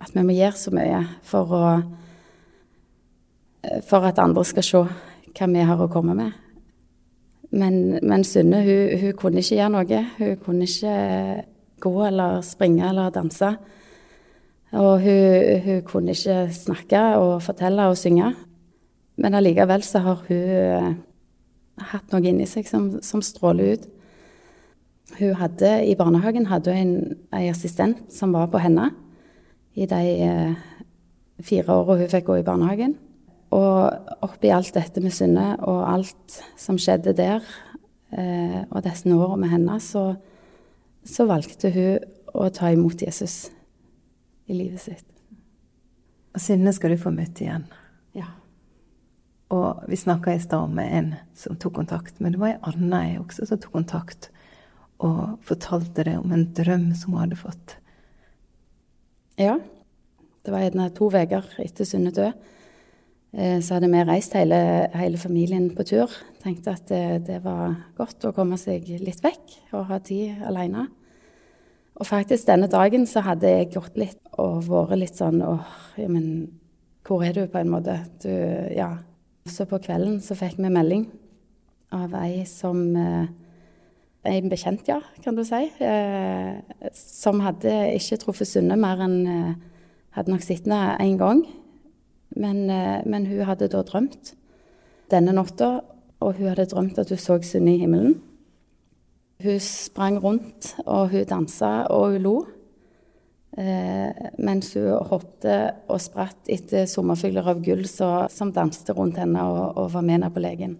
at 0.00 0.12
vi 0.12 0.22
må 0.22 0.36
gjøre 0.36 0.60
så 0.60 0.72
mye 0.74 1.04
for 1.24 1.54
å 1.54 1.66
For 3.88 4.04
at 4.04 4.18
andre 4.20 4.42
skal 4.44 4.62
se 4.62 4.80
hva 4.84 5.46
vi 5.48 5.62
har 5.64 5.80
å 5.80 5.88
komme 5.88 6.12
med. 6.14 6.32
Men, 7.50 7.98
men 8.02 8.24
Synne 8.28 8.60
hun, 8.60 8.98
hun, 9.00 9.14
kunne 9.16 9.40
ikke 9.40 9.56
gjøre 9.56 9.72
noe. 9.72 10.00
Hun 10.18 10.36
kunne 10.44 10.66
ikke 10.68 11.44
gå 11.80 11.92
eller 12.04 12.42
springe 12.44 12.84
eller 12.90 13.14
danse. 13.14 13.54
Og 14.74 15.00
hun, 15.04 15.60
hun 15.64 15.82
kunne 15.86 16.14
ikke 16.14 16.48
snakke 16.54 17.00
og 17.22 17.42
fortelle 17.42 17.86
og 17.86 17.98
synge. 17.98 18.32
Men 19.16 19.36
allikevel 19.38 19.84
så 19.86 20.02
har 20.02 20.22
hun 20.26 20.54
eh, 20.58 20.94
hatt 21.92 22.10
noe 22.10 22.26
inni 22.26 22.46
seg 22.50 22.66
som, 22.66 22.88
som 23.04 23.22
stråler 23.22 23.76
ut. 23.76 23.88
Hun 25.20 25.34
hadde, 25.38 25.70
I 25.86 25.94
barnehagen 25.98 26.48
hadde 26.50 26.74
hun 26.74 26.82
en, 26.82 27.16
en 27.30 27.50
assistent 27.52 28.02
som 28.12 28.34
var 28.34 28.50
på 28.50 28.62
henne 28.62 28.90
i 29.78 29.86
de 29.90 30.02
eh, 30.26 30.54
fire 31.44 31.74
åra 31.74 31.98
hun 32.00 32.10
fikk 32.10 32.28
gå 32.30 32.40
i 32.40 32.46
barnehagen. 32.46 32.96
Og 33.54 34.24
oppi 34.26 34.50
alt 34.50 34.74
dette 34.74 35.02
med 35.02 35.14
Synne 35.14 35.52
og 35.62 35.84
alt 35.86 36.40
som 36.58 36.78
skjedde 36.80 37.14
der, 37.14 37.44
eh, 38.10 38.62
og 38.70 38.82
disse 38.86 39.06
årene 39.06 39.42
med 39.44 39.52
henne, 39.54 39.78
så, 39.78 40.14
så, 41.06 41.28
valgte 41.30 41.70
hun 41.70 42.02
å 42.34 42.48
ta 42.50 42.72
imot 42.74 43.04
Jesus 43.06 43.53
i 44.46 44.56
livet 44.56 44.82
sitt. 44.82 45.06
Og 46.34 46.42
Synne 46.42 46.72
skal 46.74 46.94
du 46.94 47.00
få 47.00 47.12
møte 47.14 47.46
igjen. 47.46 47.66
Ja. 48.16 48.28
Og 49.54 49.84
vi 49.90 49.98
snakka 49.98 50.34
i 50.34 50.42
stad 50.42 50.72
med 50.74 50.90
en 50.98 51.12
som 51.38 51.58
tok 51.60 51.76
kontakt, 51.78 52.18
men 52.18 52.34
det 52.34 52.40
var 52.42 52.54
ei 52.54 52.72
anna 52.72 53.04
også 53.20 53.46
som 53.48 53.60
tok 53.62 53.76
kontakt 53.76 54.30
og 55.04 55.38
fortalte 55.44 56.04
deg 56.06 56.20
om 56.20 56.32
en 56.34 56.48
drøm 56.56 56.90
som 56.96 57.14
hun 57.14 57.24
hadde 57.24 57.38
fått. 57.38 57.76
Ja. 59.40 59.58
Det 60.44 60.52
var 60.52 60.64
gjerne 60.64 60.90
to 60.94 61.08
uker 61.08 61.46
etter 61.62 61.88
Synne 61.88 62.12
død. 62.14 62.34
Eh, 63.34 63.60
så 63.60 63.76
hadde 63.76 63.90
vi 63.90 64.02
reist 64.06 64.34
hele, 64.38 64.58
hele 64.94 65.18
familien 65.18 65.70
på 65.74 65.86
tur. 65.88 66.12
Tenkte 66.42 66.76
at 66.76 66.86
det, 66.90 67.26
det, 67.26 67.40
var 67.42 67.74
godt 67.98 68.28
å 68.28 68.34
komme 68.36 68.58
seg 68.60 68.86
litt 69.02 69.24
vekk 69.24 69.56
og 69.74 69.88
ha 69.90 69.98
tid 70.04 70.44
alene. 70.46 70.86
Og 71.94 72.08
faktisk 72.08 72.48
denne 72.48 72.68
dagen 72.70 73.06
så 73.06 73.22
hadde 73.22 73.50
jeg 73.50 73.72
gått 73.76 73.98
litt 74.00 74.20
og 74.42 74.66
vært 74.66 74.98
litt 74.98 75.18
sånn 75.18 75.42
åh, 75.46 75.66
ja, 76.00 76.08
men 76.10 76.26
hvor 77.04 77.22
er 77.22 77.36
du, 77.36 77.44
på 77.50 77.60
en 77.60 77.70
måte? 77.70 77.98
Du, 78.22 78.32
ja. 78.74 78.96
Så 79.46 79.66
på 79.68 79.78
kvelden 79.84 80.18
så 80.24 80.36
fikk 80.38 80.56
vi 80.56 80.70
melding 80.72 81.04
av 81.94 82.14
ei 82.24 82.44
som 82.48 82.86
eh, 82.96 83.24
En 84.24 84.46
bekjent, 84.48 84.86
ja, 84.88 85.02
kan 85.20 85.36
du 85.36 85.42
si. 85.44 85.66
Eh, 85.84 86.54
som 86.96 87.42
hadde 87.44 87.74
ikke 87.92 88.16
truffet 88.22 88.48
Sunne 88.48 88.78
mer 88.80 89.02
enn 89.04 89.18
eh, 89.28 89.50
Hadde 90.16 90.32
nok 90.32 90.46
sett 90.46 90.64
henne 90.64 90.94
én 91.02 91.18
gang 91.20 91.42
men, 92.34 92.70
eh, 92.70 93.02
men, 93.06 93.26
hun 93.26 93.44
hadde 93.46 93.68
da 93.70 93.82
drømt 93.86 94.34
denne 95.12 95.34
natta, 95.36 95.84
og 96.20 96.38
hun 96.38 96.50
hadde 96.50 96.66
drømt 96.72 96.98
at 96.98 97.10
hun 97.12 97.20
så 97.20 97.38
Sunne 97.42 97.74
i 97.74 97.82
himmelen. 97.82 98.16
Hun 99.44 99.60
sprang 99.60 100.16
rundt, 100.22 100.70
og 100.86 101.10
hun 101.12 101.26
dansa, 101.28 101.72
og 101.92 102.14
hun 102.14 102.22
lo. 102.24 102.36
Eh, 103.60 104.30
mens 104.40 104.72
hun 104.74 104.88
hoppet 105.10 105.84
og 105.92 106.00
spratt 106.02 106.48
etter 106.50 106.88
sommerfugler 106.90 107.50
av 107.52 107.60
gull 107.62 107.84
så, 107.86 108.24
som 108.32 108.50
danste 108.54 108.96
rundt 108.96 109.20
henne 109.20 109.44
og, 109.44 109.76
og 109.78 109.92
var 109.92 110.06
med 110.06 110.16
henne 110.16 110.30
på 110.32 110.42
legen. 110.42 110.78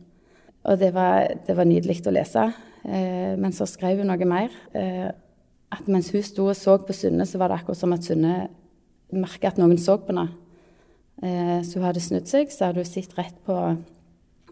Og 0.64 0.80
det 0.80 0.94
var, 0.96 1.28
det 1.44 1.58
var 1.58 1.68
nydelig 1.68 2.00
å 2.08 2.14
lese. 2.14 2.46
Eh, 2.88 3.36
men 3.36 3.52
så 3.52 3.68
skrev 3.68 4.00
hun 4.00 4.08
noe 4.08 4.30
mer. 4.30 4.56
Eh, 4.72 5.12
at 5.74 5.90
mens 5.90 6.08
hun 6.14 6.24
sto 6.24 6.48
og 6.48 6.56
så 6.56 6.78
på 6.80 6.96
Sunne, 6.96 7.28
så 7.28 7.40
var 7.42 7.52
det 7.52 7.60
akkurat 7.60 7.82
som 7.82 7.92
at 7.92 8.08
Sunne 8.08 8.48
merka 9.12 9.52
at 9.52 9.60
noen 9.60 9.76
så 9.76 9.98
på 10.00 10.14
henne. 10.14 10.30
Eh, 11.20 11.60
så 11.68 11.78
hun 11.78 11.88
hadde 11.90 12.02
snudd 12.02 12.32
seg, 12.32 12.48
så 12.48 12.70
hadde 12.70 12.80
hun 12.80 12.88
sett 12.88 13.12
rett 13.20 13.36
på, 13.44 13.60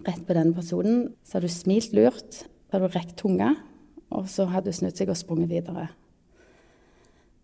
rett 0.04 0.25
på 0.28 0.37
denne 0.37 0.52
personen. 0.52 1.07
Så 1.25 1.38
hadde 1.38 1.49
hun 1.49 1.57
smilt 1.57 1.97
lurt, 1.97 2.42
så 2.45 2.76
hadde 2.76 2.90
hun 2.90 2.99
rekt 3.00 3.16
tunga, 3.25 3.54
og 4.19 4.28
så 4.31 4.47
hadde 4.50 4.73
hun 4.73 4.78
snudd 4.78 4.99
seg 4.99 5.12
og 5.12 5.19
sprunget 5.19 5.50
videre. 5.50 5.88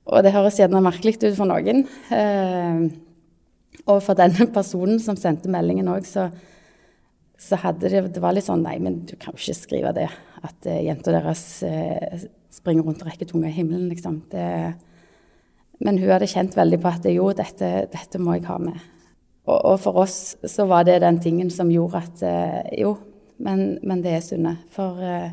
Og 0.09 0.25
det 0.25 0.33
høres 0.33 0.57
gjerne 0.61 0.81
merkelig 0.85 1.19
ut 1.21 1.37
for 1.37 1.49
noen. 1.49 1.85
Eh, 2.15 2.87
og 3.89 4.01
for 4.05 4.19
denne 4.19 4.49
personen 4.57 5.01
som 5.03 5.19
sendte 5.21 5.53
meldingen 5.53 5.91
òg, 5.93 6.07
så, 6.09 6.29
så, 7.39 7.59
hadde 7.61 7.93
det 7.93 8.03
Det 8.15 8.23
var 8.25 8.35
litt 8.35 8.49
sånn 8.49 8.65
Nei, 8.65 8.79
men 8.83 9.03
du 9.07 9.15
kan 9.21 9.37
jo 9.37 9.43
ikke 9.43 9.59
skrive 9.59 9.95
det. 9.97 10.09
At 10.39 10.69
uh, 10.71 10.79
jenta 10.81 11.13
deres 11.15 11.45
uh, 11.67 12.27
springer 12.55 12.87
rundt 12.87 13.03
og 13.03 13.11
rekker 13.11 13.29
tunga 13.29 13.51
i 13.51 13.57
himmelen, 13.57 13.89
liksom. 13.93 14.23
Det, 14.33 14.45
men 15.85 15.99
hun 16.01 16.11
hadde 16.11 16.31
kjent 16.31 16.57
veldig 16.59 16.79
på 16.83 16.91
at 16.91 17.09
jo, 17.13 17.29
dette, 17.37 17.73
dette 17.93 18.21
må 18.23 18.37
jeg 18.37 18.49
ha 18.49 18.59
med. 18.63 18.79
Og, 19.49 19.57
og, 19.57 19.77
for 19.81 20.01
oss 20.03 20.37
så 20.45 20.67
var 20.69 20.85
det 20.89 21.01
den 21.05 21.21
tingen 21.25 21.51
som 21.53 21.71
gjorde 21.73 22.03
at 22.03 22.25
eh, 22.27 22.81
jo, 22.83 22.97
men, 23.41 23.79
men, 23.87 24.03
det 24.05 24.17
er 24.17 24.25
Sunne. 24.25 24.57
For 24.75 24.99
eh, 25.01 25.31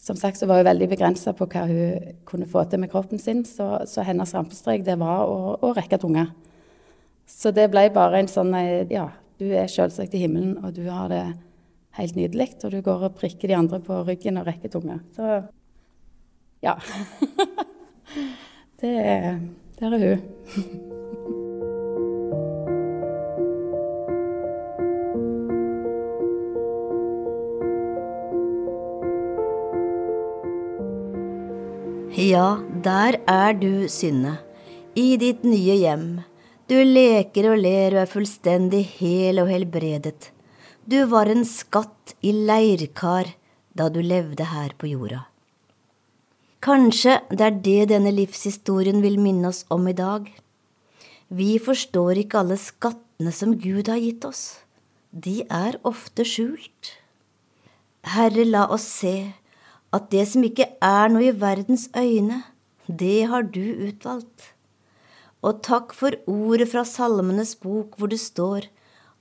som 0.00 0.16
sagt 0.16 0.38
så 0.38 0.46
var 0.46 0.62
hun 0.62 0.68
veldig 0.70 0.88
begrensa 0.88 1.34
på 1.36 1.46
hva 1.52 1.66
hun 1.68 2.14
kunne 2.28 2.48
få 2.48 2.64
til 2.64 2.80
med 2.80 2.90
kroppen 2.92 3.20
sin, 3.20 3.44
så, 3.44 3.82
så 3.86 4.04
hennes 4.06 4.32
rampestrek 4.34 4.84
det 4.86 4.96
var 5.00 5.28
å, 5.28 5.56
å, 5.60 5.72
rekke 5.76 6.00
tunga. 6.00 6.30
Så 7.28 7.52
det 7.54 7.68
ble 7.70 7.84
bare 7.94 8.22
en 8.22 8.30
sånn 8.30 8.54
eh, 8.58 8.88
Ja, 8.90 9.10
du 9.40 9.50
er 9.52 9.68
selvsagt 9.70 10.16
i 10.16 10.22
himmelen, 10.24 10.56
og 10.64 10.72
du 10.78 10.86
har 10.88 11.12
det 11.12 11.24
helt 11.98 12.16
nydelig, 12.16 12.54
og 12.64 12.72
du 12.72 12.80
går 12.86 13.10
og 13.10 13.18
prikker 13.20 13.52
de 13.52 13.58
andre 13.58 13.82
på 13.84 14.00
ryggen 14.08 14.40
og 14.40 14.48
rekker 14.48 14.72
tunga. 14.72 15.00
Så 15.16 15.42
ja. 16.64 16.78
det, 18.80 18.96
der 19.80 20.00
er 20.00 20.08
hun. 20.08 21.36
Ja, 32.10 32.58
der 32.82 33.20
er 33.30 33.52
du, 33.54 33.86
Synne, 33.86 34.40
i 34.98 35.14
ditt 35.14 35.44
nye 35.46 35.76
hjem. 35.78 36.06
Du 36.66 36.74
leker 36.74 37.52
og 37.52 37.60
ler 37.62 37.94
og 37.94 38.00
er 38.02 38.10
fullstendig 38.10 38.80
hel 38.96 39.38
og 39.38 39.46
helbredet. 39.46 40.32
Du 40.90 41.04
var 41.06 41.30
en 41.30 41.44
skatt 41.46 42.16
i 42.26 42.32
leirkar 42.34 43.30
da 43.78 43.86
du 43.94 44.00
levde 44.02 44.48
her 44.50 44.74
på 44.74 44.90
jorda. 44.90 45.22
Kanskje 46.58 47.20
det 47.30 47.46
er 47.46 47.62
det 47.62 47.88
denne 47.94 48.10
livshistorien 48.10 48.98
vil 49.06 49.20
minne 49.22 49.54
oss 49.54 49.62
om 49.70 49.86
i 49.86 49.94
dag. 49.94 50.26
Vi 51.30 51.60
forstår 51.62 52.24
ikke 52.24 52.42
alle 52.42 52.58
skattene 52.58 53.30
som 53.30 53.54
Gud 53.54 53.86
har 53.86 54.02
gitt 54.02 54.26
oss. 54.26 54.64
De 55.14 55.44
er 55.46 55.78
ofte 55.86 56.26
skjult. 56.26 56.96
Herre, 58.02 58.42
la 58.42 58.66
oss 58.66 58.90
se 58.98 59.30
at 59.96 60.10
det 60.12 60.26
som 60.30 60.44
ikke 60.46 60.68
er 60.84 61.10
noe 61.10 61.28
i 61.28 61.34
verdens 61.34 61.88
øyne, 61.96 62.42
det 62.86 63.26
har 63.30 63.46
du 63.46 63.62
utvalgt. 63.88 64.52
Og 65.42 65.62
takk 65.64 65.94
for 65.96 66.14
ordet 66.30 66.68
fra 66.70 66.84
Salmenes 66.84 67.54
bok 67.58 67.96
hvor 67.98 68.10
det 68.12 68.20
står 68.20 68.68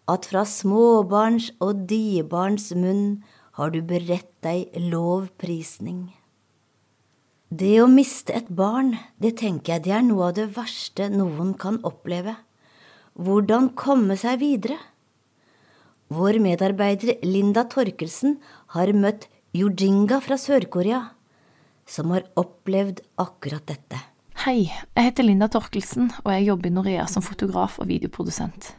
at 0.10 0.26
fra 0.30 0.44
småbarns 0.48 1.52
og 1.64 1.86
diebarns 1.90 2.72
munn 2.76 3.22
har 3.60 3.72
du 3.74 3.82
beredt 3.86 4.32
deg 4.46 4.74
lovprisning. 4.92 6.10
Det 7.50 7.76
å 7.82 7.88
miste 7.90 8.34
et 8.38 8.50
barn, 8.54 8.94
det 9.18 9.40
tenker 9.42 9.76
jeg 9.76 9.88
det 9.88 9.94
er 9.98 10.06
noe 10.06 10.30
av 10.30 10.36
det 10.38 10.52
verste 10.54 11.10
noen 11.10 11.56
kan 11.58 11.80
oppleve. 11.88 12.36
Hvordan 13.18 13.72
komme 13.80 14.18
seg 14.22 14.38
videre? 14.44 14.78
Vår 16.14 16.40
medarbeider 16.42 17.18
Linda 17.26 17.66
Torkelsen 17.70 18.38
har 18.76 18.94
møtt 18.94 19.28
Yujinga 19.60 20.22
fra 20.22 20.38
Sør-Korea. 20.38 21.06
som 21.86 22.12
har 22.12 22.24
opplevd 22.36 23.00
akkurat 23.16 23.66
dette. 23.68 23.98
Hei, 24.46 24.72
jeg 24.96 25.04
heter 25.04 25.26
Linda 25.26 25.50
Torkelsen, 25.52 26.12
og 26.24 26.32
jeg 26.32 26.46
jobber 26.46 26.70
i 26.70 26.72
Norea 26.72 27.08
som 27.12 27.26
fotograf 27.26 27.76
og 27.82 27.90
videoprodusent. 27.90 28.70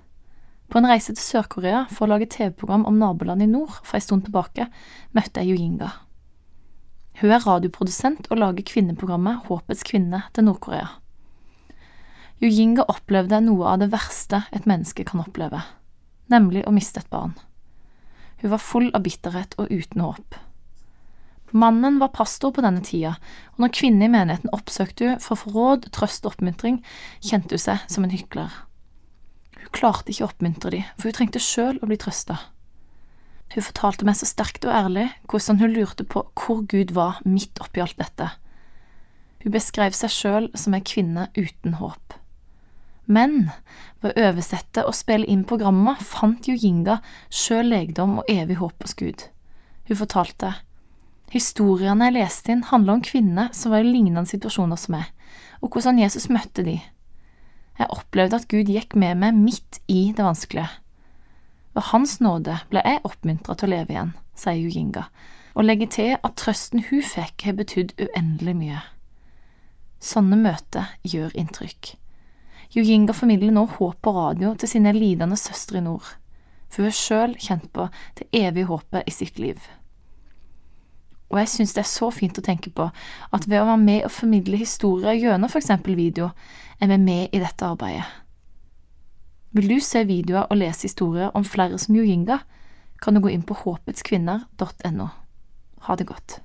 På 0.70 0.78
en 0.78 0.88
reise 0.88 1.12
til 1.12 1.20
Sør-Korea 1.20 1.82
for 1.90 2.06
å 2.06 2.14
lage 2.14 2.30
TV-program 2.32 2.86
om 2.88 2.96
naboland 3.02 3.44
i 3.44 3.50
nord 3.50 3.76
for 3.82 3.98
en 3.98 4.06
stund 4.06 4.24
tilbake, 4.24 4.70
møtte 5.12 5.42
jeg 5.42 5.52
Yujinga. 5.52 5.90
Hun 7.20 7.34
er 7.36 7.44
radioprodusent 7.44 8.30
og 8.30 8.40
lager 8.40 8.64
kvinneprogrammet 8.72 9.50
Håpets 9.50 9.84
kvinne 9.84 10.22
til 10.32 10.48
Nord-Korea. 10.48 10.86
Yujinga 12.40 12.88
opplevde 12.88 13.42
noe 13.44 13.74
av 13.74 13.82
det 13.82 13.92
verste 13.92 14.46
et 14.48 14.70
menneske 14.70 15.04
kan 15.04 15.26
oppleve, 15.26 15.60
nemlig 16.32 16.64
å 16.64 16.72
miste 16.72 17.02
et 17.02 17.12
barn. 17.12 17.34
Hun 18.40 18.54
var 18.54 18.70
full 18.70 18.88
av 18.94 19.04
bitterhet 19.04 19.58
og 19.58 19.68
uten 19.68 20.06
håp. 20.06 20.46
Mannen 21.52 21.98
var 21.98 22.12
pastor 22.14 22.52
på 22.54 22.62
denne 22.62 22.82
tida, 22.86 23.16
og 23.54 23.64
når 23.64 23.74
kvinnen 23.74 24.06
i 24.06 24.12
menigheten 24.12 24.52
oppsøkte 24.54 25.08
hun 25.08 25.22
for 25.22 25.34
å 25.34 25.40
få 25.40 25.54
råd, 25.54 25.88
trøst 25.94 26.26
og 26.26 26.36
oppmuntring, 26.36 26.78
kjente 27.24 27.56
hun 27.56 27.64
seg 27.64 27.86
som 27.90 28.06
en 28.06 28.14
hykler. 28.14 28.54
Hun 29.58 29.72
klarte 29.76 30.12
ikke 30.12 30.26
å 30.26 30.30
oppmuntre 30.30 30.72
dem, 30.76 30.86
for 30.96 31.10
hun 31.10 31.18
trengte 31.18 31.42
sjøl 31.42 31.80
å 31.82 31.90
bli 31.90 31.98
trøsta. 32.00 32.38
Hun 33.50 33.66
fortalte 33.66 34.06
meg 34.06 34.18
så 34.20 34.28
sterkt 34.30 34.66
og 34.68 34.74
ærlig 34.76 35.08
hvordan 35.30 35.58
hun 35.58 35.74
lurte 35.74 36.06
på 36.06 36.22
hvor 36.38 36.62
Gud 36.70 36.94
var 36.94 37.18
midt 37.26 37.58
oppi 37.62 37.82
alt 37.82 37.98
dette. 37.98 38.30
Hun 39.42 39.54
beskrev 39.56 39.96
seg 39.96 40.12
sjøl 40.14 40.48
som 40.54 40.76
ei 40.76 40.84
kvinne 40.86 41.26
uten 41.34 41.80
håp. 41.80 42.14
Men 43.10 43.48
ved 44.04 44.14
å 44.14 44.28
oversette 44.28 44.84
og 44.86 44.94
spille 44.94 45.26
inn 45.26 45.42
programmet 45.48 45.98
fant 46.06 46.46
jo 46.46 46.54
Jinga 46.54 47.00
sjøl 47.26 47.72
legdom 47.72 48.20
og 48.20 48.30
evig 48.30 48.60
håp 48.60 48.84
hos 48.84 48.94
Gud. 48.94 49.26
Hun 49.88 49.98
fortalte 49.98 50.52
historiene 51.30 52.08
jeg 52.08 52.16
leste 52.18 52.52
inn, 52.52 52.66
handler 52.66 52.98
om 52.98 53.04
kvinner 53.06 53.50
som 53.56 53.74
var 53.74 53.84
i 53.84 53.90
lignende 53.90 54.26
situasjoner 54.28 54.80
som 54.80 54.96
meg, 54.96 55.10
og 55.62 55.72
hvordan 55.74 56.00
Jesus 56.00 56.28
møtte 56.32 56.64
de. 56.66 56.78
Jeg 57.78 57.92
opplevde 57.94 58.40
at 58.40 58.48
Gud 58.50 58.68
gikk 58.68 58.96
med 58.98 59.20
meg 59.22 59.36
midt 59.38 59.80
i 59.88 60.10
det 60.16 60.24
vanskelige. 60.26 60.68
Ved 61.76 61.86
Hans 61.92 62.18
nåde 62.20 62.58
ble 62.70 62.82
jeg 62.84 63.02
oppmuntra 63.06 63.54
til 63.56 63.70
å 63.70 63.74
leve 63.76 63.94
igjen, 63.94 64.14
sier 64.36 64.58
Yujinga, 64.58 65.06
og 65.54 65.66
legger 65.66 65.90
til 65.94 66.12
at 66.18 66.36
trøsten 66.40 66.84
hun 66.90 67.04
fikk, 67.06 67.46
har 67.46 67.56
betydd 67.58 67.94
uendelig 68.00 68.56
mye. 68.58 68.82
Sånne 70.00 70.38
møter 70.40 70.92
gjør 71.06 71.34
inntrykk. 71.38 71.94
Yujinga 72.74 73.14
formidler 73.16 73.54
nå 73.54 73.66
håp 73.78 73.98
på 74.02 74.14
radio 74.14 74.54
til 74.58 74.70
sine 74.70 74.92
lidende 74.94 75.38
søstre 75.40 75.80
i 75.80 75.84
nord, 75.86 76.06
for 76.70 76.82
hun 76.82 76.90
har 76.90 76.98
sjøl 77.00 77.36
kjent 77.38 77.70
på 77.74 77.88
det 78.18 78.28
evige 78.36 78.70
håpet 78.70 79.08
i 79.10 79.14
sitt 79.14 79.40
liv. 79.42 79.58
Og 81.30 81.38
jeg 81.38 81.48
synes 81.48 81.74
det 81.74 81.84
er 81.84 81.90
så 81.90 82.10
fint 82.10 82.38
å 82.38 82.44
tenke 82.44 82.72
på 82.74 82.88
at 83.30 83.46
ved 83.46 83.60
å 83.60 83.68
være 83.68 83.82
med 83.82 84.06
og 84.06 84.14
formidle 84.14 84.58
historier 84.58 85.14
gjennom 85.14 85.52
eksempel 85.54 85.94
video, 85.98 86.32
er 86.80 86.90
vi 86.90 86.98
med 86.98 87.30
i 87.32 87.42
dette 87.42 87.66
arbeidet. 87.66 88.06
Vil 89.54 89.70
du 89.70 89.80
se 89.82 90.04
videoer 90.06 90.46
og 90.50 90.60
lese 90.60 90.86
historier 90.86 91.30
om 91.34 91.46
flere 91.46 91.78
som 91.78 91.96
Yinga, 91.96 92.38
kan 93.02 93.14
du 93.14 93.22
gå 93.22 93.32
inn 93.32 93.42
på 93.46 93.56
håpetskvinner.no. 93.62 95.08
Ha 95.86 95.96
det 95.96 96.06
godt. 96.06 96.40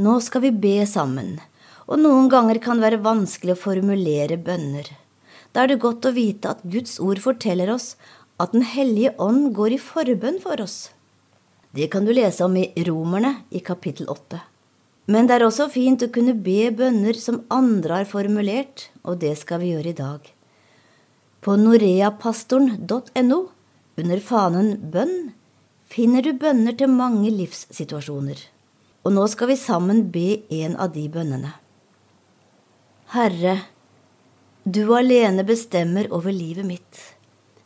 Nå 0.00 0.12
skal 0.24 0.40
vi 0.40 0.50
be 0.56 0.86
sammen, 0.88 1.34
og 1.84 1.98
noen 2.00 2.30
ganger 2.32 2.56
kan 2.64 2.78
det 2.78 2.86
være 2.86 3.04
vanskelig 3.04 3.52
å 3.52 3.60
formulere 3.60 4.38
bønner. 4.40 4.86
Da 5.52 5.66
er 5.66 5.68
det 5.68 5.82
godt 5.82 6.06
å 6.08 6.14
vite 6.16 6.48
at 6.54 6.62
Guds 6.64 6.94
ord 6.96 7.18
forteller 7.20 7.68
oss 7.68 7.90
at 8.40 8.54
Den 8.56 8.64
hellige 8.64 9.12
ånd 9.20 9.50
går 9.52 9.74
i 9.76 9.78
forbønn 9.78 10.38
for 10.40 10.62
oss. 10.64 10.88
Det 11.76 11.90
kan 11.92 12.08
du 12.08 12.12
lese 12.16 12.40
om 12.46 12.56
i 12.56 12.72
Romerne 12.88 13.44
i 13.52 13.60
kapittel 13.60 14.08
åtte. 14.08 14.40
Men 15.12 15.28
det 15.28 15.36
er 15.36 15.44
også 15.44 15.68
fint 15.68 16.00
å 16.00 16.08
kunne 16.14 16.38
be 16.40 16.70
bønner 16.72 17.12
som 17.20 17.42
andre 17.52 18.00
har 18.00 18.08
formulert, 18.08 18.88
og 19.04 19.20
det 19.20 19.34
skal 19.42 19.60
vi 19.60 19.74
gjøre 19.74 19.92
i 19.92 19.98
dag. 20.00 20.24
På 21.44 21.58
noreapastoren.no, 21.60 23.40
under 24.00 24.24
fanen 24.24 24.72
Bønn, 24.88 25.34
finner 25.84 26.24
du 26.24 26.32
bønner 26.32 26.80
til 26.80 26.88
mange 26.88 27.28
livssituasjoner 27.28 28.48
og 29.02 29.14
nå 29.16 29.26
skal 29.30 29.50
vi 29.50 29.58
sammen 29.58 30.06
be 30.14 30.42
en 30.62 30.76
av 30.80 30.92
de 30.94 31.08
bønnene. 31.10 31.50
Herre, 33.12 33.56
du 34.64 34.86
alene 34.94 35.42
bestemmer 35.44 36.06
over 36.14 36.32
livet 36.32 36.66
mitt. 36.68 37.00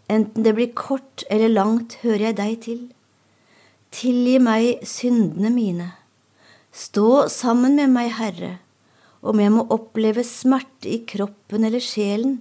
Enten 0.08 0.46
det 0.46 0.54
blir 0.56 0.72
kort 0.72 1.26
eller 1.30 1.52
langt, 1.52 1.98
hører 2.02 2.30
jeg 2.30 2.38
deg 2.40 2.56
til. 2.64 2.80
Tilgi 3.92 4.38
meg 4.42 4.86
syndene 4.86 5.52
mine. 5.52 5.90
Stå 6.72 7.28
sammen 7.32 7.76
med 7.76 7.92
meg, 7.92 8.10
Herre, 8.16 8.56
om 9.20 9.40
jeg 9.40 9.52
må 9.52 9.66
oppleve 9.72 10.24
smerte 10.26 10.90
i 10.92 11.02
kroppen 11.08 11.68
eller 11.68 11.84
sjelen. 11.84 12.40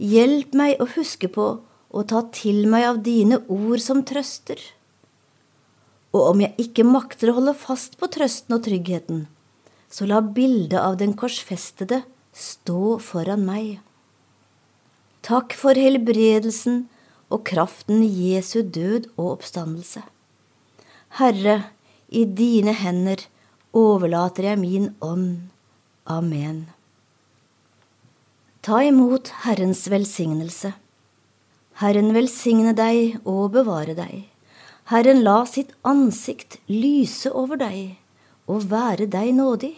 Hjelp 0.00 0.54
meg 0.56 0.80
å 0.80 0.88
huske 0.94 1.28
på 1.30 1.48
å 1.90 2.02
ta 2.06 2.22
til 2.34 2.64
meg 2.70 2.86
av 2.88 3.02
dine 3.04 3.42
ord 3.50 3.82
som 3.82 4.04
trøster 4.06 4.62
og 6.10 6.32
om 6.32 6.40
jeg 6.42 6.56
ikke 6.58 6.86
makter 6.86 7.30
å 7.30 7.36
holde 7.38 7.54
fast 7.58 7.98
på 8.00 8.08
trøsten 8.10 8.56
og 8.56 8.64
tryggheten, 8.66 9.26
så 9.90 10.06
la 10.10 10.20
bildet 10.22 10.78
av 10.80 10.96
den 10.98 11.14
korsfestede 11.18 12.02
stå 12.36 12.98
foran 13.02 13.44
meg. 13.46 13.78
Takk 15.26 15.54
for 15.58 15.78
helbredelsen 15.78 16.86
og 17.30 17.44
kraften 17.46 18.02
i 18.02 18.32
Jesu 18.32 18.62
død 18.62 19.10
og 19.16 19.36
oppstandelse. 19.36 20.02
Herre, 21.20 21.56
i 22.08 22.24
dine 22.24 22.74
hender 22.74 23.22
overlater 23.76 24.50
jeg 24.50 24.62
min 24.62 24.90
ånd. 25.04 25.50
Amen. 26.10 26.64
Ta 28.66 28.80
imot 28.84 29.30
Herrens 29.44 29.86
velsignelse. 29.90 30.72
Herren 31.80 32.10
velsigne 32.16 32.74
deg 32.76 33.20
og 33.24 33.52
bevare 33.54 33.94
deg. 33.98 34.29
Herren 34.90 35.20
la 35.22 35.44
sitt 35.46 35.70
ansikt 35.86 36.56
lyse 36.66 37.30
over 37.30 37.60
deg 37.60 38.00
og 38.50 38.64
være 38.72 39.06
deg 39.06 39.28
nådig. 39.36 39.76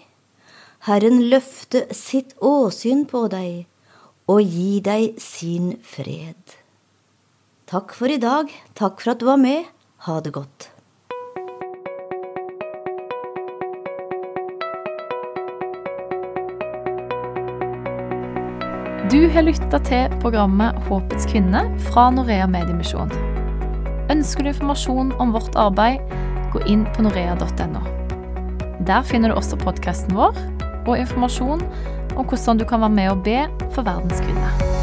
Herren 0.88 1.18
løfte 1.28 1.82
sitt 1.92 2.32
åsyn 2.40 3.04
på 3.10 3.26
deg 3.28 3.66
og 4.32 4.40
gi 4.40 4.80
deg 4.80 5.20
sin 5.20 5.74
fred. 5.84 6.56
Takk 7.68 7.92
for 7.92 8.08
i 8.08 8.16
dag, 8.16 8.48
takk 8.72 9.04
for 9.04 9.12
at 9.12 9.20
du 9.20 9.28
var 9.28 9.36
med, 9.42 9.68
ha 10.08 10.16
det 10.24 10.32
godt. 10.32 10.70
Du 19.12 19.28
har 19.28 19.44
lytta 19.44 19.84
til 19.84 20.18
programmet 20.24 20.80
Håpets 20.88 21.28
kvinne 21.28 21.66
fra 21.90 22.08
Norea 22.16 22.48
Mediemisjon. 22.48 23.12
Ønsker 24.12 24.44
du 24.44 24.50
informasjon 24.50 25.14
om 25.22 25.30
vårt 25.32 25.54
arbeid, 25.56 26.02
gå 26.52 26.60
inn 26.68 26.84
på 26.92 27.06
norea.no. 27.06 27.80
Der 28.84 29.06
finner 29.08 29.32
du 29.32 29.38
også 29.38 29.56
podkasten 29.62 30.18
vår 30.18 30.36
og 30.82 30.98
informasjon 30.98 31.64
om 32.12 32.26
hvordan 32.26 32.60
du 32.60 32.68
kan 32.68 32.84
være 32.84 32.96
med 32.98 33.12
og 33.14 33.24
be 33.24 33.40
for 33.72 33.86
verdens 33.88 34.20
kvinner. 34.20 34.81